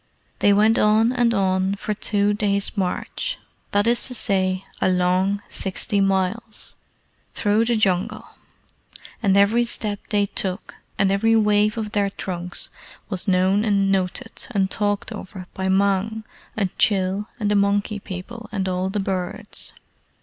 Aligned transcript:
They 0.39 0.51
went 0.51 0.79
on 0.79 1.13
and 1.13 1.31
on 1.31 1.75
for 1.75 1.93
two 1.93 2.33
days' 2.33 2.75
march 2.75 3.37
that 3.69 3.85
is 3.85 4.07
to 4.07 4.15
say, 4.15 4.65
a 4.81 4.89
long 4.89 5.43
sixty 5.47 6.01
miles 6.01 6.73
through 7.35 7.65
the 7.65 7.75
Jungle; 7.75 8.25
and 9.21 9.37
every 9.37 9.63
step 9.63 9.99
they 10.09 10.25
took, 10.25 10.73
and 10.97 11.11
every 11.11 11.35
wave 11.35 11.77
of 11.77 11.91
their 11.91 12.09
trunks, 12.09 12.71
was 13.09 13.27
known 13.27 13.63
and 13.63 13.91
noted 13.91 14.47
and 14.49 14.71
talked 14.71 15.11
over 15.11 15.45
by 15.53 15.67
Mang 15.67 16.23
and 16.57 16.75
Chil 16.79 17.27
and 17.39 17.51
the 17.51 17.55
Monkey 17.55 17.99
People 17.99 18.49
and 18.51 18.67
all 18.67 18.89
the 18.89 18.99
birds. 18.99 19.71